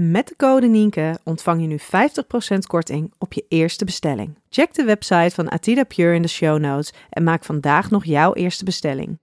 [0.00, 1.78] Met de code Nienke ontvang je nu
[2.54, 4.38] 50% korting op je eerste bestelling.
[4.48, 8.34] Check de website van Atida Pure in de show notes en maak vandaag nog jouw
[8.34, 9.18] eerste bestelling.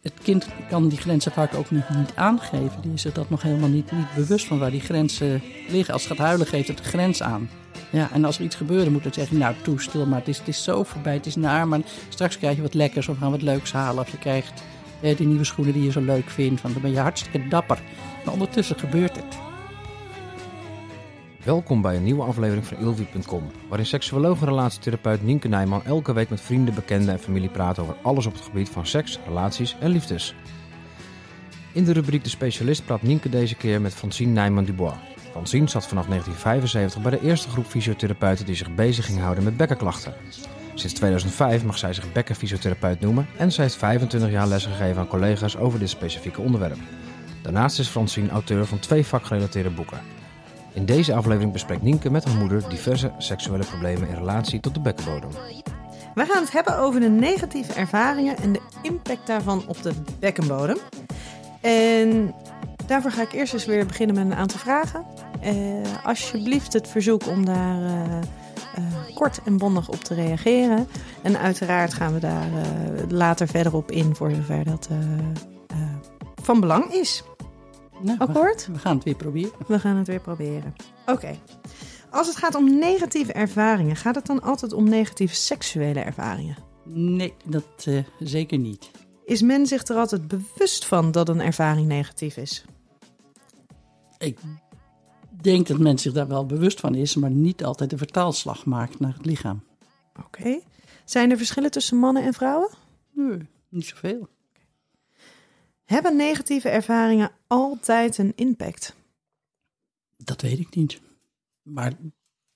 [0.00, 2.80] Het kind kan die grenzen vaak ook niet, niet aangeven.
[2.82, 5.94] Die is er dat nog helemaal niet, bewust van waar die grenzen liggen.
[5.94, 7.50] Als het gaat huilen, geeft het de grens aan.
[7.92, 10.18] Ja, en als er iets gebeurt, dan moet het zeggen, nou, toe, stil maar.
[10.18, 13.08] Het is, het is zo voorbij, het is naar, maar straks krijg je wat lekkers
[13.08, 14.02] of gaan wat leuks halen.
[14.02, 14.62] Of je krijgt
[15.00, 16.62] eh, die nieuwe schoenen die je zo leuk vindt.
[16.62, 17.82] Want dan ben je hartstikke dapper.
[18.24, 19.47] Maar ondertussen gebeurt het.
[21.48, 26.30] Welkom bij een nieuwe aflevering van Ilvi.com, waarin seksuoloog en relatietherapeut Nienke Nijman elke week
[26.30, 29.90] met vrienden, bekenden en familie praat over alles op het gebied van seks, relaties en
[29.90, 30.34] liefdes.
[31.72, 34.94] In de rubriek De Specialist praat Nienke deze keer met Francine Nijman-Dubois.
[35.30, 39.56] Francine zat vanaf 1975 bij de eerste groep fysiotherapeuten die zich bezig ging houden met
[39.56, 40.14] bekkenklachten.
[40.74, 45.56] Sinds 2005 mag zij zich bekkenfysiotherapeut noemen en zij heeft 25 jaar lesgegeven aan collega's
[45.56, 46.78] over dit specifieke onderwerp.
[47.42, 50.17] Daarnaast is Francine auteur van twee vakgerelateerde boeken.
[50.72, 54.80] In deze aflevering bespreekt Nienke met haar moeder diverse seksuele problemen in relatie tot de
[54.80, 55.30] bekkenbodem.
[56.14, 60.76] We gaan het hebben over de negatieve ervaringen en de impact daarvan op de bekkenbodem.
[61.60, 62.34] En
[62.86, 65.04] daarvoor ga ik eerst eens weer beginnen met een aantal vragen.
[65.40, 65.54] Eh,
[66.04, 68.18] alsjeblieft het verzoek om daar eh,
[68.74, 70.88] eh, kort en bondig op te reageren.
[71.22, 72.48] En uiteraard gaan we daar
[73.08, 74.88] later verder op in voor zover dat
[76.42, 77.22] van belang is.
[78.02, 78.66] Nou, Akkoord?
[78.66, 79.52] We, we gaan het weer proberen.
[79.66, 80.74] We gaan het weer proberen.
[81.06, 81.38] Oké.
[82.10, 86.56] Als het gaat om negatieve ervaringen, gaat het dan altijd om negatieve seksuele ervaringen?
[86.84, 88.90] Nee, dat eh, zeker niet.
[89.24, 92.64] Is men zich er altijd bewust van dat een ervaring negatief is?
[94.18, 94.38] Ik
[95.42, 99.00] denk dat men zich daar wel bewust van is, maar niet altijd de vertaalslag maakt
[99.00, 99.62] naar het lichaam.
[100.24, 100.60] Oké.
[101.04, 102.70] Zijn er verschillen tussen mannen en vrouwen?
[103.12, 104.28] Nee, niet zoveel.
[105.88, 108.94] Hebben negatieve ervaringen altijd een impact?
[110.16, 111.00] Dat weet ik niet.
[111.62, 111.92] Maar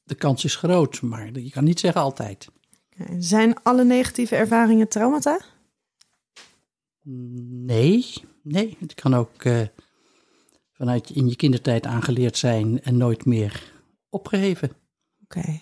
[0.02, 2.48] de kans is groot, maar je kan niet zeggen altijd.
[3.18, 5.40] Zijn alle negatieve ervaringen traumata?
[7.02, 8.76] Nee, nee.
[8.80, 9.60] Het kan ook eh,
[10.72, 13.72] vanuit in je kindertijd aangeleerd zijn en nooit meer
[14.08, 14.70] opgeheven.
[15.24, 15.60] Oké.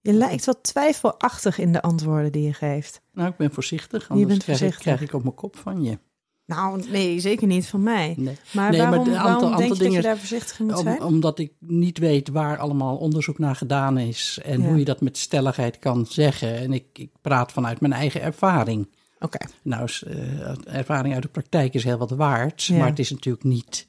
[0.00, 3.00] Je lijkt wat twijfelachtig in de antwoorden die je geeft.
[3.12, 4.86] Nou, ik ben voorzichtig, anders bent krijg, voorzichtig.
[4.86, 5.98] Ik, krijg ik op mijn kop van je.
[6.46, 8.14] Nou, nee, zeker niet van mij.
[8.16, 8.36] Nee.
[8.52, 10.66] Maar Nee, maar waarom, de aantal- waarom aantal denk je dat je daar voorzichtig in
[10.66, 11.02] moet Om- zijn?
[11.02, 14.68] omdat ik niet weet waar allemaal onderzoek naar gedaan is en Ja.
[14.68, 16.56] hoe je dat met stelligheid kan zeggen.
[16.56, 18.88] En ik, ik praat vanuit mijn eigen ervaring.
[19.18, 19.38] Oké.
[19.62, 22.76] Nou, is, eh, ervaring uit de praktijk is heel wat waard, Ja.
[22.78, 23.86] maar het is natuurlijk niet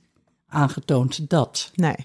[0.47, 1.71] aangetoond dat.
[1.75, 1.95] Nee.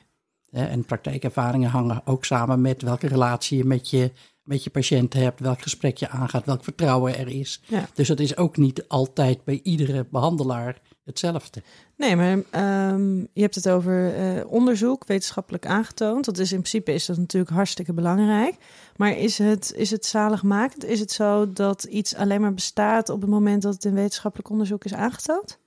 [0.50, 5.40] En praktijkervaringen hangen ook samen met welke relatie je met je, met je patiënt hebt,
[5.40, 7.60] welk gesprek je aangaat, welk vertrouwen er is.
[7.66, 7.88] Ja.
[7.94, 11.62] Dus dat is ook niet altijd bij iedere behandelaar hetzelfde.
[11.96, 16.24] Nee, maar ehm, je hebt het over eh, onderzoek, wetenschappelijk aangetoond.
[16.24, 18.54] Dat is in principe is dat natuurlijk hartstikke belangrijk.
[18.96, 20.84] Maar is het, is het zaligmakend?
[20.84, 24.50] Is het zo dat iets alleen maar bestaat op het moment dat het in wetenschappelijk
[24.50, 25.58] onderzoek is aangetoond?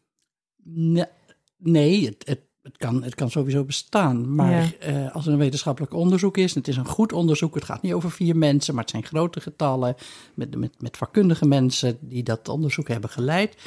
[0.63, 1.09] Ne-
[1.57, 4.35] Nee, het, het, het, kan, het kan sowieso bestaan.
[4.35, 4.72] Maar Ja.
[4.79, 7.82] eh, als er een wetenschappelijk onderzoek is, en het is een goed onderzoek, het gaat
[7.82, 9.96] niet over vier mensen, maar het zijn grote getallen
[10.34, 13.58] met, met, met vakkundige mensen die dat onderzoek hebben geleid,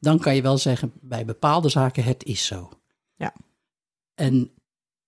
[0.00, 2.68] dan kan je wel zeggen bij bepaalde zaken het is zo.
[3.14, 3.34] Ja.
[4.14, 4.50] En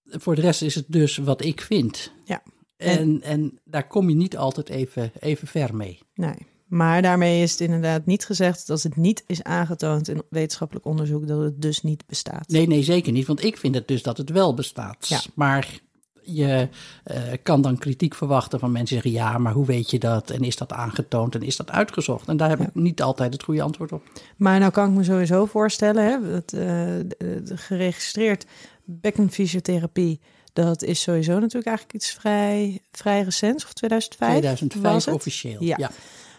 [0.04, 2.12] voor de rest is het dus wat ik vind.
[2.24, 2.42] Ja.
[2.76, 5.98] En, en daar kom je niet altijd even, even ver mee.
[6.14, 6.46] Nee.
[6.68, 11.26] Maar daarmee is het inderdaad niet gezegd dat het niet is aangetoond in wetenschappelijk onderzoek
[11.26, 12.48] dat het dus niet bestaat.
[12.48, 13.26] Nee, nee, zeker niet.
[13.26, 15.08] Want ik vind het dus dat het wel bestaat.
[15.08, 15.20] Ja.
[15.34, 15.80] Maar
[16.22, 16.68] je
[17.04, 20.30] eh, kan dan kritiek verwachten van mensen die zeggen: ja, maar hoe weet je dat?
[20.30, 22.28] En is dat aangetoond en is dat uitgezocht?
[22.28, 24.02] En daar heb ik niet altijd het goede antwoord op.
[24.36, 28.46] Maar nou kan ik me sowieso voorstellen, hè, dat, de geregistreerd
[28.84, 30.20] bekkenfysiotherapie,
[30.52, 34.30] dat is sowieso natuurlijk eigenlijk iets vrij, vrij recents, of 2005?
[34.30, 35.14] 2005 was het?
[35.14, 35.64] officieel.
[35.64, 35.76] Ja.
[35.78, 35.90] Ja.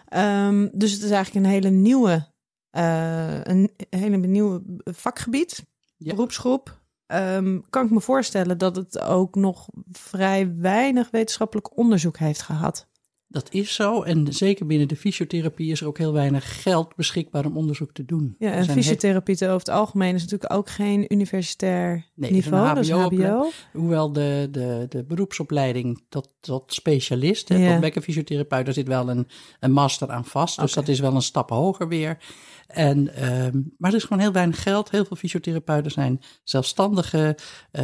[0.09, 2.27] Ehm, dus het is eigenlijk een hele nieuwe,
[2.69, 5.65] eh, een hele nieuwe vakgebied,
[5.97, 6.13] Ja.
[6.13, 6.81] beroepsgroep.
[7.05, 12.87] Ehm, kan ik me voorstellen dat het ook nog vrij weinig wetenschappelijk onderzoek heeft gehad.
[13.31, 14.01] Dat is zo.
[14.01, 18.05] En zeker binnen de fysiotherapie is er ook heel weinig geld beschikbaar om onderzoek te
[18.05, 18.35] doen.
[18.39, 22.89] Ja, en zijn fysiotherapie over het algemeen is natuurlijk ook geen universitair Nee, niveau, is
[22.89, 23.15] HBO.
[23.15, 23.49] HBO.
[23.73, 27.71] hoewel de, de, de beroepsopleiding tot, tot specialist, hè, Ja.
[27.71, 29.27] tot bekkenfysiotherapeut, daar zit wel een,
[29.59, 30.59] een master aan vast.
[30.59, 32.17] Dus dat is wel een stap hoger weer.
[32.67, 34.91] En, ehm, maar er is gewoon heel weinig geld.
[34.91, 37.37] Heel veel fysiotherapeuten zijn zelfstandige.
[37.71, 37.83] eh,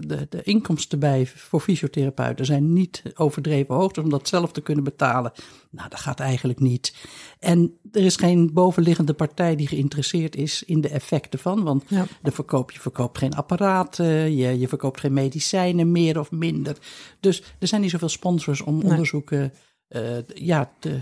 [0.00, 3.92] de, de inkomsten bij voor fysiotherapeuten zijn niet overdreven hoog.
[3.92, 5.32] Dus om dat zelf te kunnen betalen,
[5.70, 6.94] nou, dat gaat eigenlijk niet.
[7.38, 11.62] En er is geen bovenliggende partij die geïnteresseerd is in de effecten van.
[11.64, 12.06] Want Ja.
[12.22, 16.76] de verkoop, je verkoopt geen apparaten, je, je verkoopt geen medicijnen, meer of minder.
[17.20, 18.90] Dus er zijn niet zoveel sponsors om Nee.
[18.90, 19.52] onderzoeken
[19.88, 20.02] eh,
[20.34, 21.00] ja, te,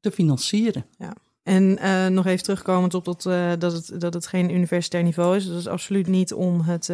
[0.00, 0.84] te financieren.
[1.42, 5.36] En eh, nog even terugkomend op dat, eh, dat, het, dat het geen universitair niveau
[5.36, 5.46] is.
[5.46, 6.90] Dat is absoluut niet om het,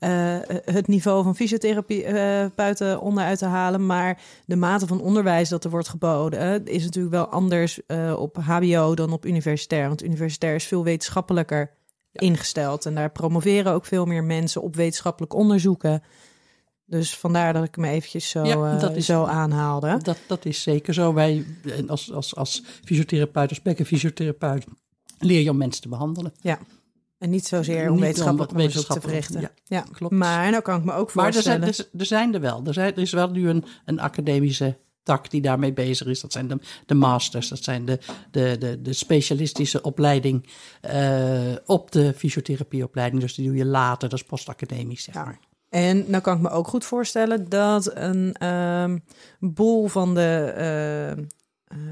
[0.00, 3.86] eh, het niveau van fysiotherapie eh, buiten onderuit te halen.
[3.86, 7.80] Maar de mate van onderwijs dat er wordt geboden eh, is natuurlijk wel anders
[8.16, 9.88] op HBO dan op universitair.
[9.88, 11.70] Want universitair is veel wetenschappelijker
[12.12, 12.86] ingesteld.
[12.86, 16.02] En daar promoveren ook veel meer mensen op wetenschappelijk onderzoeken.
[16.86, 19.98] Dus vandaar dat ik me eventjes zo, Ja, dat is- zo aanhaalde.
[20.02, 21.14] Dat, dat is zeker zo.
[21.14, 21.44] Wij
[21.86, 24.64] als, als, als fysiotherapeut, als bekkenfysiotherapeut,
[25.18, 26.32] leer je om mensen te behandelen.
[27.20, 29.50] En niet zozeer om Niet wetenschappelijk onderzoek te verrichten.
[29.64, 30.14] ja, klopt.
[30.14, 31.90] Maar nou kan ik me ook Maar er zijn, voorstellen...
[31.92, 32.62] er, er zijn er wel.
[32.66, 36.20] Er, zijn, er is wel nu een, een academische tak die daarmee bezig is.
[36.20, 37.98] Dat zijn de, de masters, dat zijn de,
[38.30, 40.48] de, de, de specialistische opleiding
[40.80, 43.22] eh, op de fysiotherapieopleiding.
[43.22, 45.24] Dus die doe je later, dat is postacademisch, zeg Ja.
[45.24, 45.38] maar.
[45.68, 48.98] En nou kan ik me ook goed voorstellen dat een ehm
[49.38, 51.24] boel van de eh,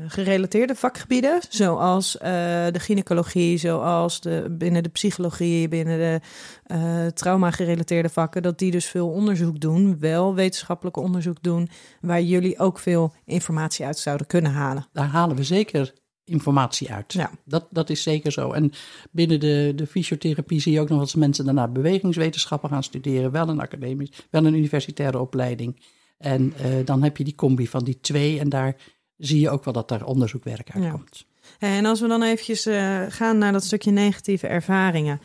[0.06, 2.30] gerelateerde vakgebieden, zoals eh,
[2.72, 6.20] de gynaecologie, zoals de, binnen de psychologie, binnen de
[6.64, 11.68] eh trauma-gerelateerde vakken, dat die dus veel onderzoek doen, wel wetenschappelijk onderzoek doen,
[12.00, 14.86] waar jullie ook veel informatie uit zouden kunnen halen.
[14.92, 15.92] Daar halen we zeker
[16.24, 17.12] informatie uit.
[17.12, 17.30] Ja.
[17.44, 18.52] Dat, dat is zeker zo.
[18.52, 18.72] En
[19.10, 23.30] binnen de, de fysiotherapie zie je ook nog eens mensen daarna bewegingswetenschappen gaan studeren.
[23.30, 25.80] Wel een academisch, wel een universitaire opleiding.
[26.18, 28.38] En eh, dan heb je die combi van die twee.
[28.38, 28.76] En daar
[29.18, 31.26] zie je ook wel dat daar onderzoekwerk uitkomt.
[31.58, 35.20] En als we dan eventjes eh, gaan naar dat stukje negatieve ervaringen.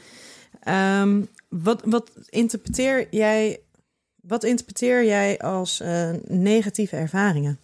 [0.60, 3.60] Ehm, wat, wat interpreteer jij...
[4.16, 7.60] Wat interpreteer jij als eh, negatieve ervaringen?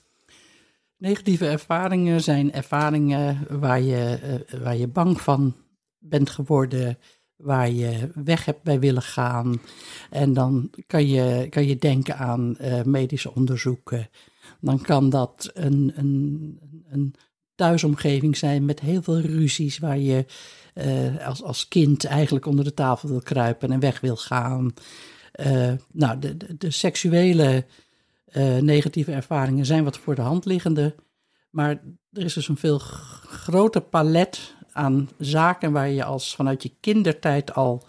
[0.98, 5.56] Negatieve ervaringen zijn ervaringen waar je, eh, waar je bang van
[5.98, 6.98] bent geworden,
[7.36, 9.62] waar je weg hebt bij willen gaan.
[10.10, 14.10] En dan kan je, kan je denken aan medische onderzoeken.
[14.61, 16.59] Dan kan dat een, een,
[16.89, 17.15] een
[17.56, 20.25] thuisomgeving zijn met heel veel ruzies, waar je
[20.73, 24.73] eh, als, als kind eigenlijk onder de tafel wil kruipen en weg wil gaan.
[25.31, 27.65] Eh, nou, de, de, seksuele
[28.25, 30.95] eh, negatieve ervaringen zijn wat voor de hand liggende.
[31.50, 31.69] Maar
[32.11, 37.53] er is dus een veel groter palet aan zaken waar je als vanuit je kindertijd
[37.53, 37.88] al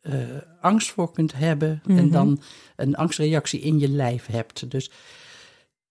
[0.00, 0.12] eh,
[0.60, 1.82] angst voor kunt hebben.
[1.86, 2.10] En Mhm.
[2.10, 2.40] dan
[2.76, 4.70] een angstreactie in je lijf hebt.
[4.70, 4.90] Dus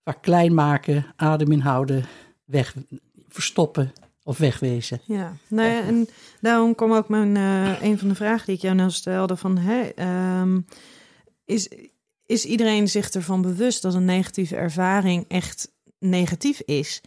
[0.03, 2.05] vaak klein maken, adem inhouden,
[2.45, 2.75] weg,
[3.27, 3.93] verstoppen
[4.24, 5.01] of wegwezen.
[5.05, 6.07] Ja, nou ja, en
[6.41, 9.57] daarom kwam ook mijn, eh, een van de vragen die ik jou net stelde: van,
[9.95, 10.60] ehm,
[11.45, 11.69] is,
[12.25, 17.01] is iedereen zich ervan bewust dat een negatieve ervaring echt negatief is?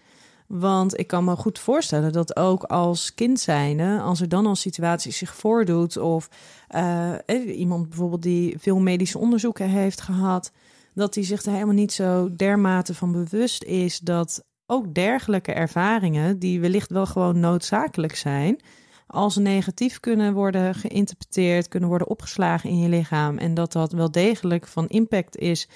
[0.55, 4.55] Want ik kan me goed voorstellen dat ook als kind zijnde, als er dan al
[4.55, 6.29] situaties zich voordoet, of
[6.69, 10.53] eh, eh, iemand bijvoorbeeld die veel medische onderzoeken heeft gehad,
[10.95, 16.39] dat hij zich er helemaal niet zo dermate van bewust is dat ook dergelijke ervaringen,
[16.39, 18.61] die wellicht wel gewoon noodzakelijk zijn,
[19.07, 23.39] als negatief kunnen worden geïnterpreteerd, kunnen worden opgeslagen in je lichaam.
[23.39, 25.69] En dat dat wel degelijk van impact is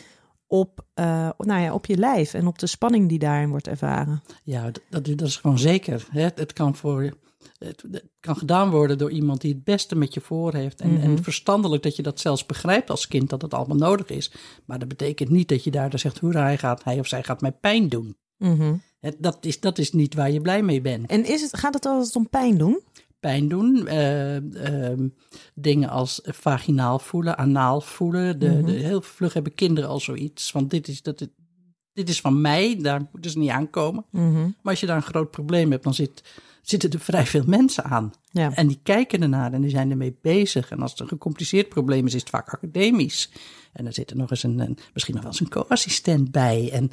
[0.46, 4.22] op, eh, nou ja, op je lijf en op de spanning die daarin wordt ervaren.
[4.42, 6.06] Ja, dat, dat is gewoon zeker.
[6.10, 6.28] Hè?
[6.34, 7.02] Het, kan voor,
[7.58, 10.80] het, het kan gedaan worden door iemand die het beste met je voor heeft.
[10.80, 11.02] En, Mhm.
[11.02, 14.32] en verstandelijk dat je dat zelfs begrijpt als kind, dat het allemaal nodig is.
[14.64, 17.40] Maar dat betekent niet dat je daardoor zegt, hoera, hij, gaat, hij of zij gaat
[17.40, 18.16] mij pijn doen.
[18.36, 18.74] Mhm.
[19.18, 21.10] Dat, is, dat is niet waar je blij mee bent.
[21.10, 22.80] En is het, gaat het altijd om pijn doen?
[23.26, 23.86] Pijn doen.
[23.86, 25.08] Eh, ehm,
[25.54, 28.38] dingen als vaginaal voelen, anaal voelen.
[28.38, 30.52] De, de, heel vlug hebben kinderen al zoiets.
[30.52, 31.28] Want dit is, dat,
[31.92, 34.04] dit is van mij, daar moeten ze niet aankomen.
[34.10, 36.22] Maar als je daar een groot probleem hebt, dan zit,
[36.62, 38.12] zitten er vrij veel mensen aan.
[38.30, 38.54] Ja.
[38.54, 40.70] En die kijken ernaar en die zijn ermee bezig.
[40.70, 43.30] En als het een gecompliceerd probleem is, is het vaak academisch.
[43.72, 46.70] En dan zit er nog eens een, een misschien nog wel eens een co-assistent bij.
[46.72, 46.90] En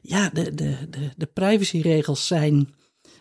[0.00, 2.68] ja, de, de, de, de privacyregels zijn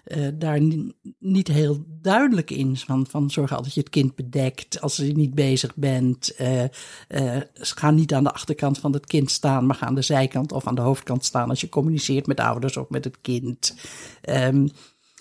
[0.08, 2.78] uh, daar ni niet heel duidelijk in.
[2.78, 6.34] Van, van zorg altijd dat je het kind bedekt als je niet bezig bent.
[6.40, 6.64] Uh,
[7.10, 10.52] uh, ga niet aan de achterkant van het kind staan, maar ga aan de zijkant
[10.52, 13.76] of aan de hoofdkant staan als je communiceert met ouders of met het kind.
[14.30, 14.70] Um,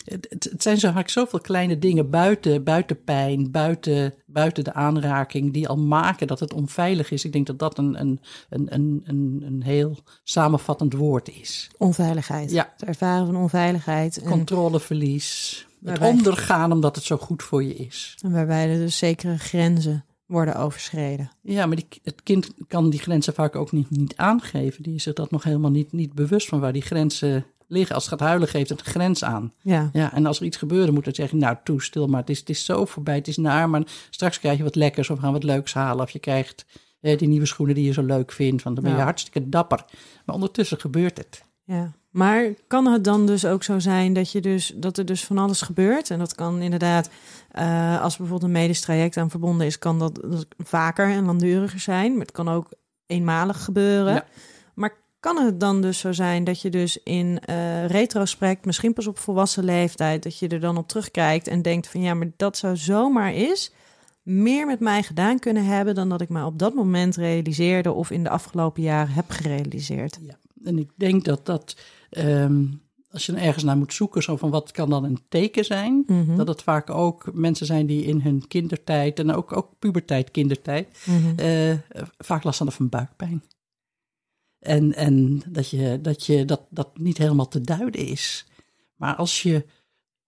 [0.05, 5.53] het, het, zijn zo vaak zoveel kleine dingen buiten, buiten pijn, buiten, buiten de aanraking,
[5.53, 7.25] die al maken dat het onveilig is.
[7.25, 11.71] Ik denk dat dat een, een, een, een, een heel samenvattend woord is.
[11.79, 12.51] Onveiligheid.
[12.51, 12.73] Ja.
[12.77, 14.17] Het ervaren van onveiligheid.
[14.17, 15.67] En Controleverlies.
[15.85, 18.19] Het ondergaan omdat het zo goed voor je is.
[18.23, 21.31] En waarbij er dus zekere grenzen worden overschreden.
[21.41, 24.83] Ja, maar die, het kind kan die grenzen vaak ook niet, niet aangeven.
[24.83, 27.95] Die is zich dat nog helemaal niet, niet bewust van waar die grenzen liggen.
[27.95, 29.53] Als het gaat huilen, geeft het een grens aan.
[29.61, 29.91] Ja.
[29.93, 32.21] ja en als er iets gebeurt, moet het zeggen, nou, toe, stil maar.
[32.21, 35.11] Het is, het is zo voorbij, het is naar, maar straks krijg je wat lekkers
[35.11, 36.05] of gaan wat leuks halen.
[36.05, 36.65] Of je krijgt
[37.01, 38.63] eh, die nieuwe schoenen die je zo leuk vindt.
[38.63, 39.85] Want dan ben je hartstikke dapper.
[40.25, 41.45] Maar ondertussen gebeurt het.
[41.65, 45.25] Ja, maar kan het dan dus ook zo zijn dat, je dus, dat er dus
[45.25, 46.11] van alles gebeurt?
[46.11, 47.11] En dat kan inderdaad,
[47.59, 51.81] uh, als bijvoorbeeld een medisch traject aan verbonden is, kan dat, dat vaker en langduriger
[51.81, 52.13] zijn.
[52.13, 52.69] Maar het kan ook
[53.07, 54.15] eenmalig gebeuren.
[54.15, 54.25] Ja.
[54.75, 59.07] Maar kan het dan dus zo zijn dat je dus in uh, retrospect, misschien pas
[59.07, 62.57] op volwassen leeftijd, dat je er dan op terugkijkt en denkt van ja, maar dat
[62.57, 63.73] zou zomaar is
[64.23, 68.11] meer met mij gedaan kunnen hebben dan dat ik me op dat moment realiseerde of
[68.11, 70.19] in de afgelopen jaren heb gerealiseerd.
[70.23, 71.77] Ja, en ik denk dat dat,
[72.11, 75.65] um, als je er ergens naar moet zoeken, zo van wat kan dan een teken
[75.65, 76.37] zijn, Mm -hmm.
[76.37, 80.89] dat het vaak ook mensen zijn die in hun kindertijd en ook, ook puberteit, kindertijd,
[81.05, 81.35] Mm -hmm.
[81.47, 81.75] uh,
[82.19, 83.43] vaak last hadden van buikpijn.
[84.63, 88.47] En, en dat, je, dat, je, dat dat niet helemaal te duiden is.
[88.97, 89.65] Maar als je,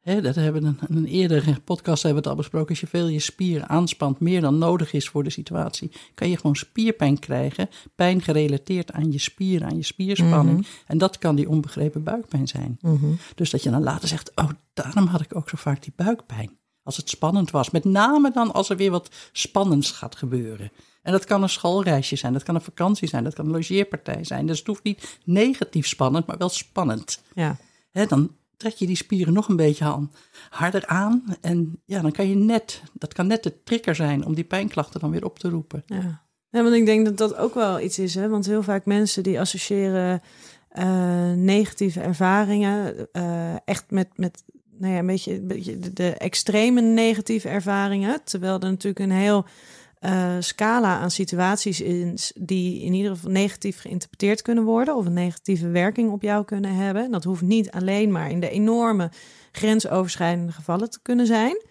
[0.00, 2.86] hè, dat hebben we een, een eerdere podcast hebben we het al besproken, als je
[2.86, 7.18] veel je spier aanspant, meer dan nodig is voor de situatie, kan je gewoon spierpijn
[7.18, 7.68] krijgen.
[7.94, 10.58] Pijn gerelateerd aan je spier, aan je spierspanning.
[10.58, 10.68] Mhm.
[10.86, 12.78] En dat kan die onbegrepen buikpijn zijn.
[12.80, 13.06] Mhm.
[13.34, 16.58] Dus dat je dan later zegt, oh, daarom had ik ook zo vaak die buikpijn.
[16.84, 17.70] Als het spannend was.
[17.70, 20.70] Met name dan als er weer wat spannends gaat gebeuren.
[21.02, 24.24] En dat kan een schoolreisje zijn, dat kan een vakantie zijn, dat kan een logeerpartij
[24.24, 24.46] zijn.
[24.46, 27.22] Dus het hoeft niet negatief spannend, maar wel spannend.
[27.34, 27.56] Ja.
[27.90, 30.12] Hè, dan trek je die spieren nog een beetje aan,
[30.50, 31.24] harder aan.
[31.40, 35.00] En ja, dan kan je net, dat kan net de trigger zijn om die pijnklachten
[35.00, 35.82] dan weer op te roepen.
[35.86, 36.22] Ja.
[36.48, 38.14] ja, want ik denk dat dat ook wel iets is.
[38.14, 38.28] Hè?
[38.28, 40.22] Want heel vaak mensen die associëren
[40.78, 44.42] uh, negatieve ervaringen uh, echt met, met
[44.84, 48.20] nou ja, een beetje, een beetje de, extreme negatieve ervaringen.
[48.24, 49.44] Terwijl er natuurlijk een heel
[50.00, 55.12] uh, scala aan situaties is die in ieder geval negatief geïnterpreteerd kunnen worden of een
[55.12, 57.04] negatieve werking op jou kunnen hebben.
[57.04, 59.10] En dat hoeft niet alleen maar in de enorme
[59.52, 61.62] grensoverschrijdende gevallen te kunnen zijn.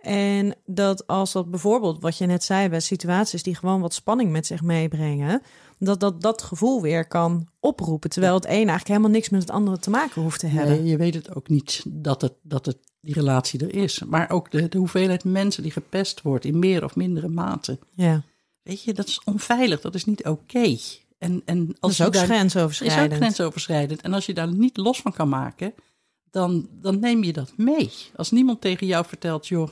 [0.00, 4.30] En dat als dat bijvoorbeeld, wat je net zei, bij situaties die gewoon wat spanning
[4.30, 5.42] met zich meebrengen,
[5.84, 8.10] dat dat, dat gevoel weer kan oproepen.
[8.10, 10.76] Terwijl het een eigenlijk helemaal niks met het andere te maken hoeft te hebben.
[10.76, 14.02] Nee, je weet het ook niet dat, het, dat het die relatie er is.
[14.02, 17.78] Maar ook de, de hoeveelheid mensen die gepest wordt in meer of mindere mate.
[17.90, 18.22] Ja.
[18.62, 20.30] Weet je, dat is onveilig, dat is niet oké.
[20.56, 20.80] Okay.
[21.18, 23.12] En, en als dat is ook daar, grensoverschrijdend.
[23.12, 24.00] is ook grensoverschrijdend.
[24.00, 25.74] En als je daar niet los van kan maken,
[26.30, 27.90] dan, dan neem je dat mee.
[28.16, 29.68] Als niemand tegen jou vertelt, joh,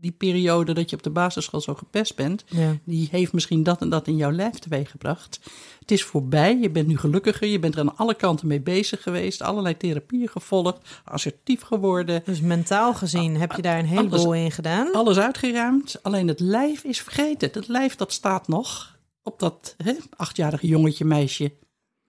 [0.00, 2.76] die periode dat je op de basisschool zo gepest bent, ja.
[2.84, 5.40] die heeft misschien dat en dat in jouw lijf teweeggebracht.
[5.80, 9.02] Het is voorbij, je bent nu gelukkiger, je bent er aan alle kanten mee bezig
[9.02, 12.22] geweest, allerlei therapieën gevolgd, assertief geworden.
[12.24, 14.92] Dus mentaal gezien heb je daar een heleboel in gedaan.
[14.92, 17.50] Alles uitgeruimd, alleen het lijf is vergeten.
[17.52, 21.52] Het lijf dat staat nog op dat hè, achtjarige jongetje, meisje,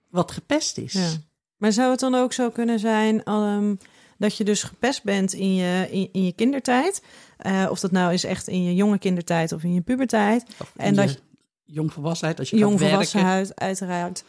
[0.10, 0.94] wat gepest is.
[0.94, 1.10] Ja.
[1.58, 3.78] Maar zou het dan ook zo kunnen zijn um,
[4.22, 7.04] dat je dus gepest bent in je, in, in je kindertijd?
[7.46, 10.46] Uh, of dat nou is echt in je jonge kindertijd of in je puberteit.
[10.60, 11.20] Of en dat je,
[11.64, 14.24] jongvolwassenheid, als je jongvolwassenheid, uiteraard.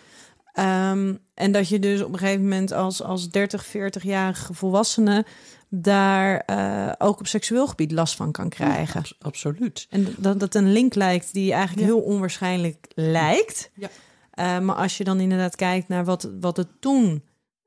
[0.58, 5.24] Um, en dat je dus op een gegeven moment als, als 30, 40-jarige volwassene
[5.68, 9.02] daar uh, ook op seksueel gebied last van kan krijgen.
[9.04, 9.86] Ja, absoluut.
[9.90, 11.94] En dat dat een link lijkt die eigenlijk ja.
[11.94, 13.70] heel onwaarschijnlijk lijkt.
[13.74, 13.88] Ja.
[14.34, 17.22] Uh, maar als je dan inderdaad kijkt naar wat, wat het toen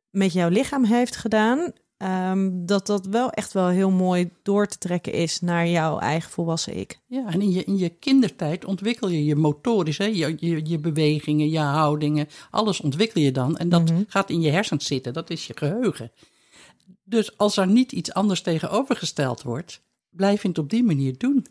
[0.09, 4.77] met jouw lichaam heeft gedaan, Um, dat dat wel echt wel heel mooi door te
[4.77, 6.99] trekken is naar jouw eigen volwassen ik.
[7.07, 10.05] Ja, en in je, in je kindertijd ontwikkel je je motorisch, hè?
[10.05, 13.57] Je, je, je bewegingen, je houdingen, alles ontwikkel je dan.
[13.57, 14.03] En dat Mhm.
[14.07, 16.11] gaat in je hersens zitten, dat is je geheugen.
[17.03, 21.45] Dus als er niet iets anders tegenovergesteld wordt, blijf je het op die manier doen.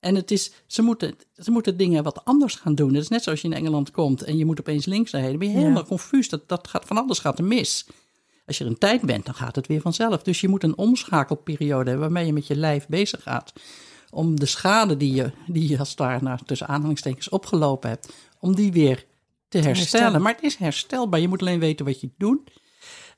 [0.00, 2.94] En het is, ze, moeten, ze moeten dingen wat anders gaan doen.
[2.94, 5.30] Het is net zoals je in Engeland komt en je moet opeens links rijden.
[5.30, 5.88] Dan ben je helemaal Ja.
[5.88, 6.28] confuus.
[6.28, 7.86] Dat, dat gaat, van alles gaat er mis.
[8.46, 10.22] Als je er een tijd bent, dan gaat het weer vanzelf.
[10.22, 13.52] Dus je moet een omschakelperiode hebben waarmee je met je lijf bezig gaat.
[14.10, 18.12] Om de schade die je, die je als het ware nou, tussen aanhalingstekens opgelopen hebt,
[18.38, 18.96] om die weer
[19.48, 19.76] te herstellen.
[19.76, 20.22] herstellen.
[20.22, 21.20] Maar het is herstelbaar.
[21.20, 22.60] Je moet alleen weten wat je doet.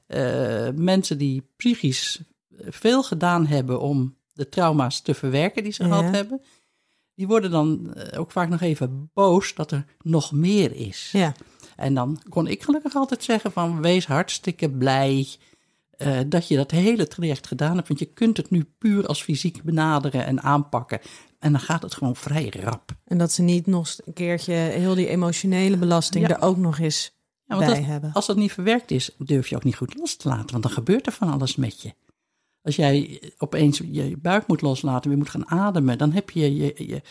[0.06, 2.20] Eh, mensen die psychisch
[2.58, 5.88] veel gedaan hebben om de trauma's te verwerken die ze Ja.
[5.88, 6.40] gehad hebben,
[7.14, 11.08] die worden dan eh, ook vaak nog even boos dat er nog meer is.
[11.12, 11.32] Ja.
[11.76, 15.26] En dan kon ik gelukkig altijd zeggen van wees hartstikke blij
[15.90, 17.88] eh, dat je dat hele traject gedaan hebt.
[17.88, 21.00] Want je kunt het nu puur als fysiek benaderen en aanpakken.
[21.38, 22.92] En dan gaat het gewoon vrij rap.
[23.04, 26.34] En dat ze niet nog een keertje heel die emotionele belasting Ja.
[26.36, 27.12] er ook nog eens
[27.44, 28.12] Ja, want bij hebben.
[28.12, 30.50] als dat niet verwerkt is, durf je ook niet goed los te laten.
[30.50, 31.94] Want dan gebeurt er van alles met je.
[32.62, 36.74] Als jij opeens je buik moet loslaten, weer moet gaan ademen, dan heb je je.
[36.86, 37.02] je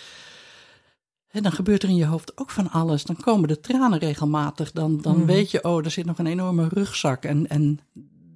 [1.34, 3.04] en dan gebeurt er in je hoofd ook van alles.
[3.04, 4.72] Dan komen de tranen regelmatig.
[4.72, 5.26] Dan, dan Mhm.
[5.26, 7.24] weet je, oh, er zit nog een enorme rugzak.
[7.24, 7.80] En, en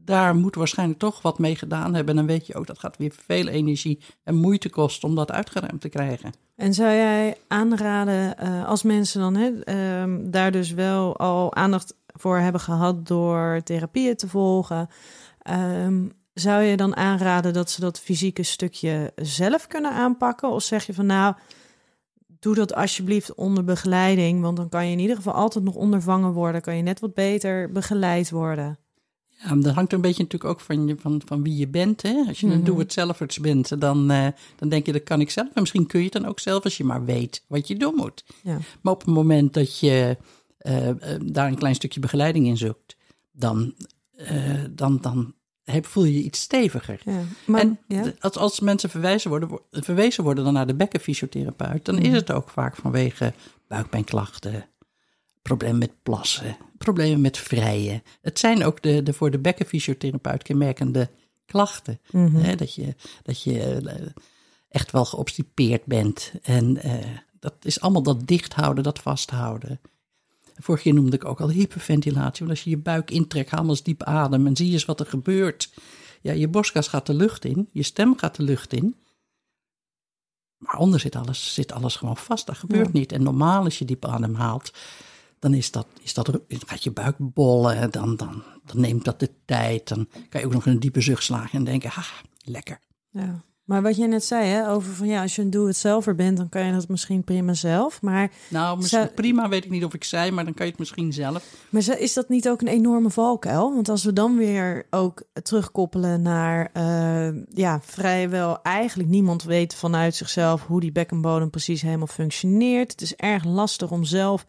[0.06, 2.10] daar moet waarschijnlijk toch wat mee gedaan hebben.
[2.18, 5.32] En dan weet je ook, dat gaat weer veel energie en moeite kosten om dat
[5.32, 6.32] uitgeruimd te krijgen.
[6.56, 11.96] En zou jij aanraden, eh, als mensen dan hè, ehm, daar dus wel al aandacht
[12.06, 14.89] voor hebben gehad door therapieën te volgen,
[15.42, 20.50] ehm, zou je dan aanraden dat ze dat fysieke stukje zelf kunnen aanpakken?
[20.50, 21.36] Of zeg je van nou,
[22.39, 26.32] doe dat alsjeblieft onder begeleiding, want dan kan je in ieder geval altijd nog ondervangen
[26.32, 28.77] worden, kan je net wat beter begeleid worden.
[29.44, 32.01] Ja, maar dat hangt een beetje natuurlijk ook van, je, van, van wie je bent.
[32.01, 32.24] Hè?
[32.27, 32.63] Als je een Mhm.
[32.63, 35.48] doe-het-zelfers bent, dan, eh, dan denk je dat kan ik zelf.
[35.53, 37.96] En misschien kun je het dan ook zelf als je maar weet wat je doen
[37.96, 38.24] moet.
[38.44, 38.58] Ja.
[38.82, 40.17] Maar op het moment dat je
[40.58, 42.96] eh, eh, daar een klein stukje begeleiding in zoekt,
[43.32, 43.74] dan,
[44.72, 45.34] dan, dan
[45.71, 47.01] heb, voel je je iets steviger.
[47.05, 47.21] Ja.
[47.45, 48.13] Maar, en ja?
[48.19, 52.05] als, als mensen verwijzen worden, wo- verwezen worden dan naar de bekkenfysiotherapeut, dan Mhm.
[52.05, 53.33] is het ook vaak vanwege
[53.67, 54.65] buikpijnklachten,
[55.41, 58.03] problemen met plassen, problemen met vrijen.
[58.21, 61.09] Het zijn ook de, de voor de bekkenfysiotherapeut kenmerkende
[61.45, 62.00] klachten.
[62.12, 62.36] Mhm.
[62.36, 64.05] Hè, dat je, dat je eh,
[64.69, 66.31] echt wel geobstipeerd bent.
[66.43, 66.93] En eh,
[67.39, 69.79] dat is allemaal dat dicht houden, dat vasthouden.
[70.59, 72.46] Vorige keer noemde ik ook al hyperventilatie.
[72.46, 75.05] Want als je je buik intrekt, haal eens diep adem en zie eens wat er
[75.05, 75.74] gebeurt.
[76.22, 78.96] Ja, je borstkas gaat de lucht in, je stem gaat de lucht in.
[80.57, 82.46] Maar onder zit alles, zit alles gewoon vast.
[82.46, 82.91] Dat gebeurt Ja.
[82.93, 83.11] niet.
[83.11, 84.72] En normaal als je diep adem haalt,
[85.39, 87.91] dan is dat, is dat, gaat je buik bollen.
[87.91, 89.87] Dan, dan, dan neemt dat de tijd.
[89.87, 92.03] Dan kan je ook nog een diepe zucht slagen en denken, ha,
[92.43, 92.79] lekker.
[93.09, 93.43] Ja.
[93.68, 96.50] Maar wat jij net zei, hè, over van ja, als je een doe-het-zelfer bent, dan
[96.50, 98.01] kan je dat misschien prima zelf.
[98.01, 100.72] Maar, Nou, misschien, Zou- prima weet ik niet of ik zei, maar dan kan je
[100.72, 101.44] het misschien zelf.
[101.70, 103.74] maar is dat niet ook een enorme valkuil?
[103.74, 110.16] Want als we dan weer ook terugkoppelen naar eh, ja, vrijwel eigenlijk niemand weet vanuit
[110.16, 112.92] zichzelf hoe die bekkenbodem precies helemaal functioneert.
[112.92, 114.46] Het is erg lastig om zelf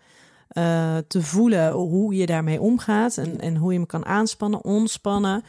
[0.48, 5.42] eh, te voelen hoe je daarmee omgaat en, en hoe je hem kan aanspannen, ontspannen.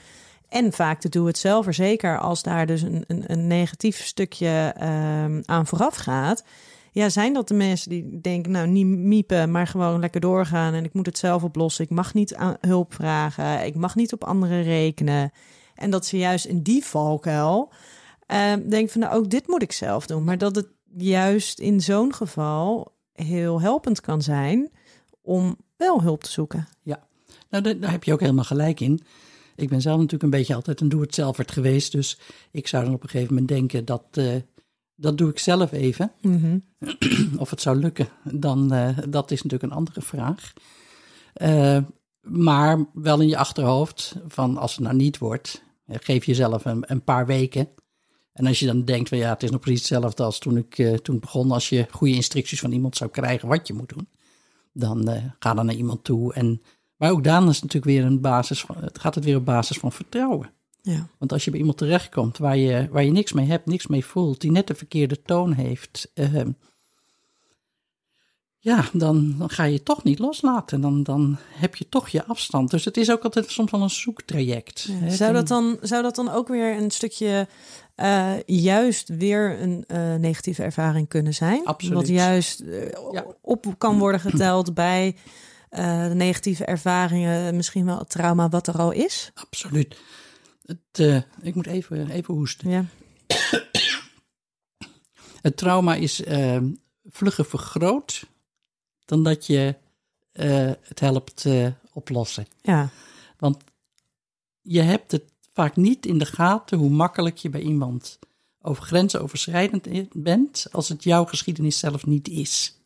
[0.49, 5.67] En vaak de doe-het-zelfer, zeker als daar dus een, een, een negatief stukje ehm, aan
[5.67, 6.43] vooraf gaat.
[6.91, 10.83] Ja, zijn dat de mensen die denken, nou niet miepen, maar gewoon lekker doorgaan en
[10.83, 11.83] ik moet het zelf oplossen.
[11.83, 15.31] Ik mag niet aan hulp vragen, ik mag niet op anderen rekenen.
[15.75, 17.71] En dat ze juist in die valkuil
[18.25, 20.23] eh, denken van, nou ook dit moet ik zelf doen.
[20.23, 24.71] Maar dat het juist in zo'n geval heel helpend kan zijn
[25.21, 26.67] om wel hulp te zoeken.
[27.49, 29.01] Nou, daar, daar heb je ook helemaal gelijk in.
[29.59, 31.91] Ik ben zelf natuurlijk een beetje altijd een doe-het-zelfert geweest.
[31.91, 32.19] Dus
[32.51, 34.35] ik zou dan op een gegeven moment denken dat, eh,
[34.95, 36.11] dat doe ik zelf even.
[37.37, 40.53] Of het zou lukken, dan eh, dat is natuurlijk een andere vraag.
[41.33, 41.77] Eh,
[42.21, 47.03] maar wel in je achterhoofd van als het nou niet wordt, geef jezelf een, een
[47.03, 47.69] paar weken.
[48.33, 50.99] En als je dan denkt van ja, het is nog precies hetzelfde als toen ik
[51.01, 51.51] toen begon.
[51.51, 54.07] Als je goede instructies van iemand zou krijgen wat je moet doen,
[54.73, 56.33] dan ga dan naar iemand toe.
[56.33, 56.61] En,
[56.99, 59.45] maar ook dan is het natuurlijk weer een basis van, het gaat het weer op
[59.45, 60.51] basis van vertrouwen.
[60.81, 61.07] Ja.
[61.17, 64.05] Want als je bij iemand terechtkomt waar je, waar je niks mee hebt, niks mee
[64.05, 66.49] voelt, die net de verkeerde toon heeft, ehm,
[68.61, 70.81] ja, dan, dan ga je toch niet loslaten.
[70.81, 72.71] Dan, dan heb je toch je afstand.
[72.71, 74.81] Dus het is ook altijd soms wel een zoektraject.
[74.81, 75.11] Ja, hè.
[75.11, 77.47] Zou, dat dan, zou dat dan ook weer een stukje
[77.95, 81.65] eh, juist weer een eh, negatieve ervaring kunnen zijn?
[81.65, 81.97] Absoluut.
[81.97, 83.25] Wat juist eh, Ja.
[83.41, 85.15] op kan worden geteld bij
[85.69, 89.31] eh, de negatieve ervaringen, misschien wel het trauma wat er al is?
[89.33, 89.97] Absoluut.
[90.65, 92.69] Het, eh, ik moet even, even hoesten.
[92.69, 92.85] Ja.
[95.41, 96.57] Het trauma is eh,
[97.05, 98.23] vlugger vergroot
[99.05, 99.75] dan dat je
[100.81, 101.45] het helpt
[101.93, 102.47] oplossen.
[102.61, 102.89] Ja.
[103.37, 103.63] Want
[104.61, 108.19] je hebt het vaak niet in de gaten hoe makkelijk je bij iemand
[108.61, 112.78] over grensoverschrijdend bent als het jouw geschiedenis zelf niet is.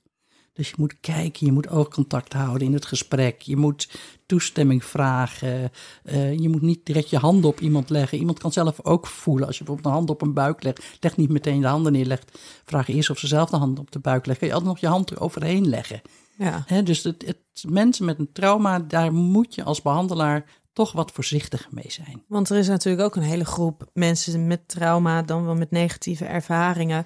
[0.53, 3.41] Dus je moet kijken, je moet oogcontact houden in het gesprek.
[3.41, 3.89] Je moet
[4.25, 5.71] toestemming vragen.
[6.03, 8.17] eh, je moet niet direct je handen op iemand leggen.
[8.17, 9.47] Iemand kan zelf ook voelen.
[9.47, 12.39] Als je bijvoorbeeld een hand op een buik legt, leg niet meteen de handen neerlegt.
[12.65, 14.47] Vraag eerst of ze zelf de hand op de buik leggen.
[14.47, 16.01] Kun je altijd nog je hand eroverheen leggen.
[16.37, 16.81] Ja.
[16.81, 21.71] Dus het, het, mensen met een trauma, daar moet je als behandelaar toch wat voorzichtig
[21.71, 22.23] mee zijn.
[22.27, 26.25] Want er is natuurlijk ook een hele groep mensen met trauma, dan wel met negatieve
[26.25, 27.05] ervaringen.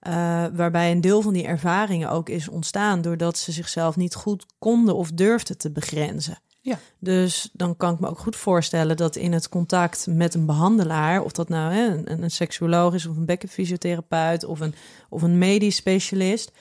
[0.00, 4.46] Eh, waarbij een deel van die ervaringen ook is ontstaan doordat ze zichzelf niet goed
[4.58, 6.38] konden of durfden te begrenzen.
[6.62, 6.78] Ja.
[6.98, 11.22] Dus dan kan ik me ook goed voorstellen dat in het contact met een behandelaar,
[11.22, 14.74] of dat nou hè, een, een seksuoloog is of een bekkenfysiotherapeut of een,
[15.08, 16.52] of een medisch specialist,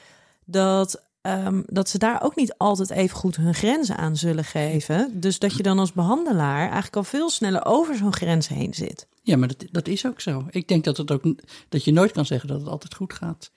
[0.45, 5.19] dat, ehm, dat ze daar ook niet altijd even goed hun grenzen aan zullen geven.
[5.19, 9.07] Dus dat je dan als behandelaar eigenlijk al veel sneller over zo'n grens heen zit.
[9.23, 10.45] Ja, maar dat, dat is ook zo.
[10.49, 11.23] Ik denk dat, het ook,
[11.69, 13.51] dat je nooit kan zeggen dat het altijd goed gaat.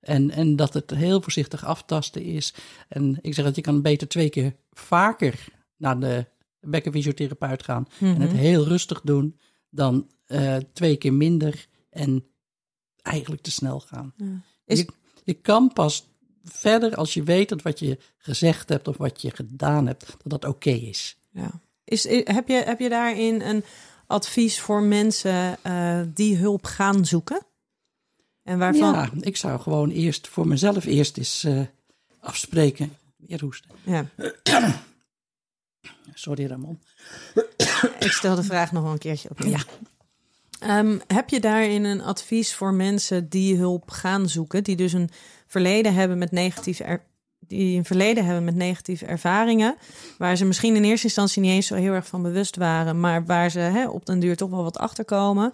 [0.00, 2.54] En, en dat het heel voorzichtig aftasten is.
[2.88, 5.44] En ik zeg dat je kan beter twee keer vaker
[5.76, 6.26] naar de
[6.60, 7.86] bekkenfysiotherapeut gaan.
[8.00, 9.38] En het heel rustig doen
[9.70, 12.24] dan eh, twee keer minder en
[13.02, 14.14] eigenlijk te snel gaan.
[14.64, 14.88] Is- Je,
[15.24, 16.08] je kan pas
[16.52, 20.40] verder als je weet dat wat je gezegd hebt of wat je gedaan hebt, dat
[20.40, 21.16] dat oké is.
[21.30, 21.50] Ja.
[21.84, 23.64] Is, heb, je, heb je daarin een
[24.06, 27.46] advies voor mensen eh, die hulp gaan zoeken?
[28.42, 28.92] En waarvan?
[28.92, 31.60] Ja, ik zou gewoon eerst voor mezelf eerst eens eh,
[32.20, 32.96] afspreken.
[33.16, 33.70] Weer hoesten.
[33.82, 34.06] Ja.
[36.14, 36.80] Sorry Ramon.
[37.98, 39.50] Ik stel de vraag nog wel een keertje opnieuw.
[39.50, 39.64] Ja.
[40.58, 45.10] Ehm, heb je daarin een advies voor mensen die hulp gaan zoeken, die dus een
[45.48, 47.02] verleden hebben met negatieve er-
[47.46, 49.76] die een verleden hebben met negatieve ervaringen,
[50.18, 53.24] waar ze misschien in eerste instantie niet eens zo heel erg van bewust waren, maar
[53.26, 55.52] waar ze hè, op den duur toch wel wat achterkomen.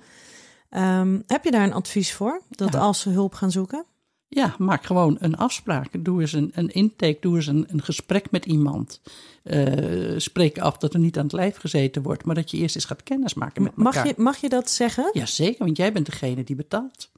[0.71, 2.41] Ehm, heb je daar een advies voor?
[2.51, 2.79] Dat Ja.
[2.79, 3.85] als ze hulp gaan zoeken?
[4.29, 6.05] Ja, maak gewoon een afspraak.
[6.05, 9.01] Doe eens een, een intake, doe eens een, een gesprek met iemand.
[9.43, 12.75] Eh, spreek af dat er niet aan het lijf gezeten wordt, maar dat je eerst
[12.75, 15.11] eens gaat kennismaken met Mag je, mag je dat zeggen?
[15.13, 17.11] Jazeker, want jij bent degene die betaalt.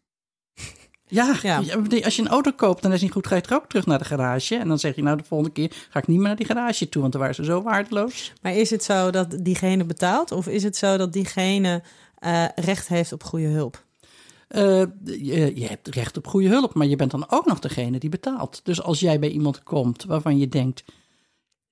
[1.09, 1.29] Ja,
[2.05, 3.87] als je een auto koopt en dat is niet goed, ga je toch ook terug
[3.87, 4.57] naar de garage.
[4.57, 6.89] En dan zeg je, nou, de volgende keer ga ik niet meer naar die garage
[6.89, 8.33] toe, want dan waren ze zo waardeloos.
[8.43, 11.83] Maar is het zo dat diegene betaalt of is het zo dat diegene
[12.19, 13.85] eh, recht heeft op goede hulp?
[14.49, 17.99] Eh, je, je hebt recht op goede hulp, maar je bent dan ook nog degene
[17.99, 18.61] die betaalt.
[18.65, 20.85] Dus als jij bij iemand komt waarvan je denkt,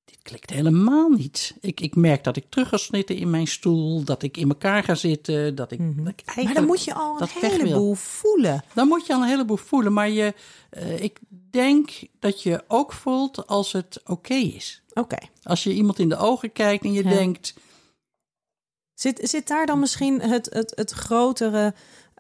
[0.04, 1.54] dit klikt helemaal niet.
[1.60, 4.82] Ik, ik merk dat ik terug ga zitten in mijn stoel, dat ik in elkaar
[4.82, 8.64] ga zitten, dat ik, dat ik Maar dan moet je al een heleboel voelen.
[8.74, 10.34] Dan moet je al een heleboel voelen, maar je,
[10.70, 11.18] eh, ik
[11.50, 14.82] denk dat je ook voelt als het oké is.
[14.92, 15.18] Oké.
[15.42, 17.10] Als je iemand in de ogen kijkt en je Ja.
[17.10, 17.54] denkt,
[18.94, 21.74] Zit, zit daar dan misschien het, het, het grotere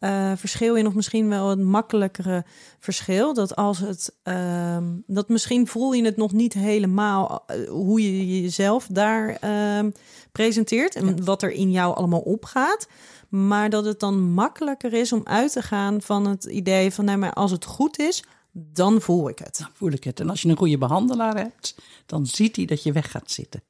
[0.04, 2.44] eh, verschil in, of misschien wel een makkelijkere
[2.78, 3.34] verschil?
[3.34, 8.42] Dat als het, ehm, dat misschien voel je het nog niet helemaal eh, hoe je
[8.42, 9.90] jezelf daar ehm,
[10.32, 12.88] presenteert en wat er in jou allemaal opgaat.
[13.28, 17.16] Maar dat het dan makkelijker is om uit te gaan van het idee van, nee,
[17.16, 19.58] maar als het goed is, dan voel ik het.
[19.58, 20.20] dan voel ik het.
[20.20, 21.74] En als je een goede behandelaar hebt,
[22.06, 23.62] dan ziet hij dat je weg gaat zitten.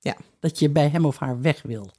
[0.00, 0.16] Ja.
[0.40, 1.90] Dat je bij hem of haar weg wil.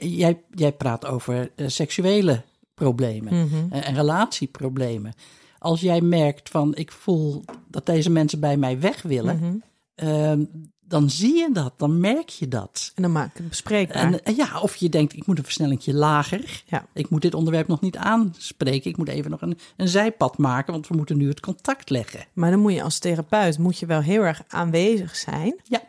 [0.00, 2.42] Jij, jij praat over eh, seksuele
[2.74, 3.72] problemen Mhm.
[3.72, 5.12] eh, en relatieproblemen.
[5.58, 9.54] Als jij merkt van ik voel dat deze mensen bij mij weg willen, Mhm.
[9.94, 10.44] ehm,
[10.80, 12.92] dan zie je dat, dan merk je dat.
[12.94, 14.02] En dan maak ik het bespreekbaar.
[14.02, 16.62] En eh, ja, of je denkt, ik moet een versnellingje lager.
[16.66, 16.86] Ja.
[16.94, 18.90] Ik moet dit onderwerp nog niet aanspreken.
[18.90, 22.26] Ik moet even nog een, een zijpad maken, want we moeten nu het contact leggen.
[22.32, 25.54] Maar dan moet je als therapeut moet je wel heel erg aanwezig zijn.
[25.64, 25.82] Ja.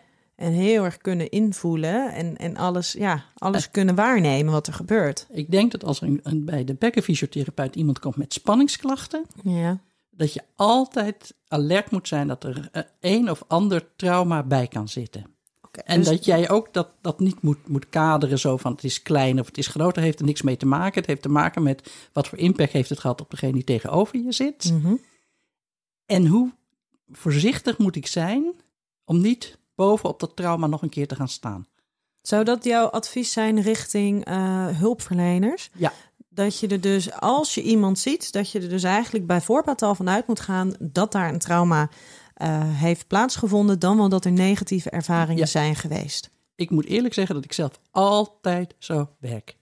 [0.44, 5.28] En heel erg kunnen invoelen en, en alles, ja, alles kunnen waarnemen wat er gebeurt.
[5.30, 9.80] Ik denk dat als er een, een- bij de bekkenfysiotherapeut iemand komt met spanningsklachten, Ja.
[10.12, 14.88] dat je altijd alert moet zijn dat er eh, een of ander trauma bij kan
[14.88, 15.26] zitten.
[15.86, 19.02] En dus- dat jij ook dat, dat niet moet, moet kaderen zo van het is
[19.02, 21.00] klein of het is groot, daar heeft er niks mee te maken.
[21.00, 24.20] Het heeft te maken met wat voor impact heeft het gehad op degene die tegenover
[24.20, 24.72] je zit.
[24.74, 24.94] Mhm.
[26.06, 26.52] En hoe
[27.12, 28.54] voorzichtig moet ik zijn
[29.06, 31.68] om niet bovenop dat trauma nog een keer te gaan staan.
[32.22, 35.70] Zou dat jouw advies zijn richting eh, hulpverleners?
[35.74, 35.94] Ja.
[36.30, 39.82] Dat je er dus, als je iemand ziet, dat je er dus eigenlijk bij voorbaat
[39.82, 41.90] al vanuit moet gaan dat daar een trauma
[42.34, 45.46] eh, heeft plaatsgevonden, dan wel dat er negatieve ervaringen Ja.
[45.46, 46.30] zijn geweest.
[46.56, 49.58] Ik moet eerlijk zeggen dat ik zelf altijd zo werk.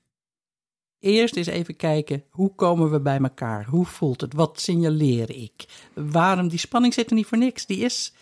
[1.00, 3.65] Eerst eens even kijken, hoe komen we bij elkaar?
[3.65, 4.34] Hoe voelt het?
[4.34, 5.65] Wat signaleer ik?
[5.93, 6.47] Waarom?
[6.47, 7.65] Die spanning zit er niet voor niks.
[7.65, 8.13] Die is,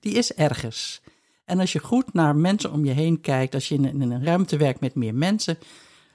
[0.00, 1.00] die is ergens.
[1.48, 4.10] En als je goed naar mensen om je heen kijkt, als je in een, in
[4.10, 5.58] een ruimte werkt met meer mensen,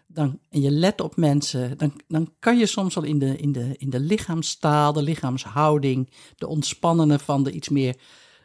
[0.08, 3.52] dan, en je let op mensen, dan, dan kan je soms al in de, in,
[3.52, 7.96] de, in de lichaamstaal, de lichaamshouding, de ontspannende van de iets meer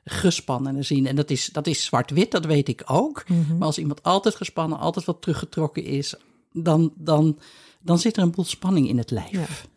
[0.05, 1.07] gespannene zien.
[1.07, 3.24] En dat is, dat is zwart-wit, dat weet ik ook.
[3.29, 6.14] Maar als iemand altijd gespannen, altijd wat teruggetrokken is,
[6.53, 7.38] dan, dan,
[7.81, 9.68] dan zit er een boel spanning in het lijf.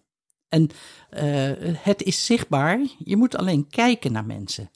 [0.50, 0.70] En
[1.14, 4.70] uh, het is zichtbaar, je moet alleen kijken naar mensen.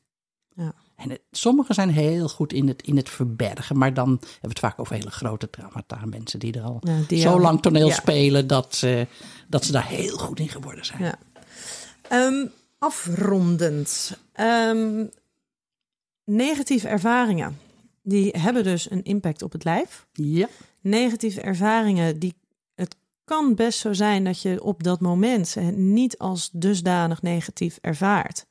[0.96, 4.48] En het, sommigen zijn heel goed in het, in het verbergen, maar dan hebben we
[4.48, 6.06] het vaak over hele grote traumata.
[6.06, 7.94] Mensen die er al Ja, die zo al- lang toneel ja.
[7.94, 9.08] spelen dat, ze
[9.48, 11.04] dat ze daar heel goed in geworden zijn.
[11.04, 11.20] Ja.
[12.10, 12.48] Ehm,
[12.80, 14.18] afrondend.
[14.34, 15.06] Ehm,
[16.24, 17.60] negatieve ervaringen.
[18.02, 20.06] Die hebben dus een impact op het lijf.
[20.14, 20.48] Ja.
[20.82, 22.34] Negatieve ervaringen, die,
[22.76, 27.78] het kan best zo zijn dat je op dat moment ze niet als dusdanig negatief
[27.82, 28.46] ervaart.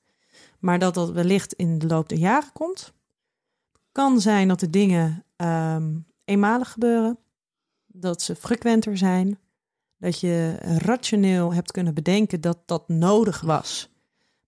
[0.65, 2.93] Maar dat dat wellicht in de loop der jaren komt.
[3.93, 7.19] Kan zijn dat de dingen ehm, eenmalig gebeuren.
[7.87, 9.39] Dat ze frequenter zijn.
[9.99, 13.91] Dat je rationeel hebt kunnen bedenken dat dat nodig was.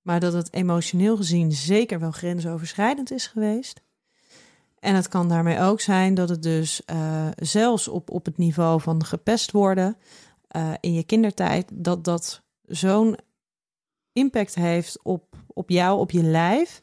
[0.03, 3.81] Maar dat het emotioneel gezien zeker wel grensoverschrijdend is geweest.
[4.79, 8.81] En het kan daarmee ook zijn dat het dus eh, zelfs op, op het niveau
[8.81, 9.97] van gepest worden
[10.49, 13.17] eh, in je kindertijd, dat dat zo'n
[14.13, 16.83] impact heeft op, op jou, op je lijf,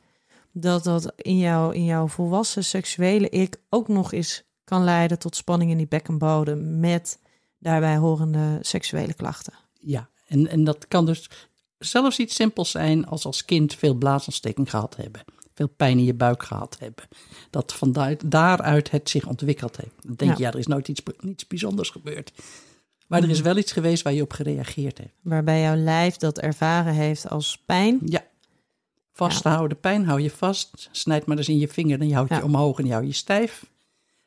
[0.52, 5.36] dat dat in, jou, in jouw volwassen seksuele ik ook nog eens kan leiden tot
[5.36, 7.20] spanning in die bekkenbodem met
[7.60, 9.54] daarbij horende seksuele klachten.
[9.80, 11.30] Ja, en, en dat kan dus
[11.78, 15.22] zelfs iets simpels zijn als als kind veel blaasontsteking gehad hebben.
[15.54, 17.06] Veel pijn in je buik gehad hebben.
[17.50, 19.94] Dat van daar- daaruit het zich ontwikkeld heeft.
[20.02, 20.48] Dan denk je, Ja.
[20.48, 22.32] ja, er is nooit iets, niets bijzonders gebeurd.
[23.08, 25.14] Maar er is wel iets geweest waar je op gereageerd hebt.
[25.22, 28.00] Waarbij jouw lijf dat ervaren heeft als pijn.
[28.06, 28.24] Ja.
[29.13, 30.89] Vasthouden, pijn hou je vast.
[30.91, 32.38] Snijd maar eens in je vinger je houdt Ja.
[32.38, 33.65] je omhoog en houdt je stijf.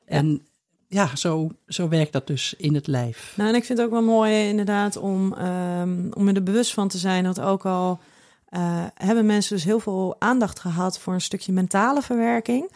[0.05, 0.47] En
[0.89, 3.33] ja, zo, zo werkt dat dus in het lijf.
[3.37, 6.89] Nou, en ik vind het ook wel mooi inderdaad om, ehm, om er bewust van
[6.89, 7.99] te zijn dat ook al
[8.47, 12.71] eh, hebben mensen dus heel veel aandacht gehad voor een stukje mentale verwerking.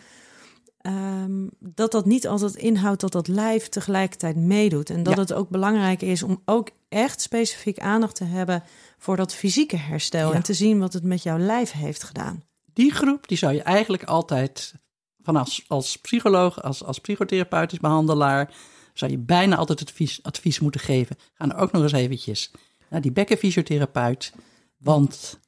[0.81, 4.90] Ehm, dat dat niet altijd inhoudt dat dat lijf tegelijkertijd meedoet.
[4.90, 5.21] En dat Ja.
[5.21, 8.62] het ook belangrijk is om ook echt specifiek aandacht te hebben
[8.99, 10.29] voor dat fysieke herstel.
[10.29, 10.35] Ja.
[10.35, 12.43] En te zien wat het met jouw lijf heeft gedaan.
[12.73, 14.75] die groep die zou je eigenlijk altijd
[15.23, 18.55] van als, als psycholoog, als, als psychotherapeutisch behandelaar,
[18.95, 21.16] zou je bijna altijd advies, advies moeten geven.
[21.35, 22.51] Ga nou ook nog eens eventjes
[22.90, 24.33] naar die bekkenfysiotherapeut,
[24.77, 25.40] want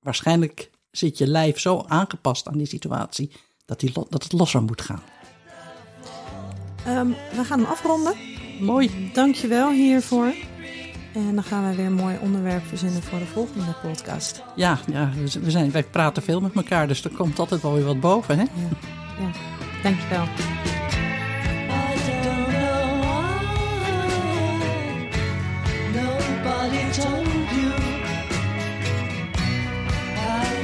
[0.00, 3.30] waarschijnlijk zit je lijf zo aangepast aan die situatie
[3.68, 5.02] dat, die, dat het losser moet gaan.
[6.84, 8.14] Ehm, we gaan hem afronden.
[8.60, 9.10] Mooi.
[9.12, 10.34] Dankjewel hiervoor.
[11.14, 14.42] En dan gaan we weer een mooi onderwerp verzinnen voor de volgende podcast.
[14.56, 17.74] Ja, ja we we zijn, wij praten veel met elkaar, dus er komt altijd wel
[17.74, 18.38] weer wat boven.
[18.38, 18.42] Hè?
[18.42, 18.68] Ja,
[19.20, 19.30] ja.
[19.82, 20.24] dankjewel.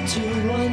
[0.06, 0.64] I don't know